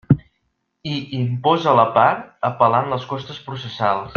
[0.91, 4.09] I imposa a la part apel·lant les costes processals.